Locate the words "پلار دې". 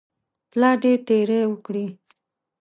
0.51-0.93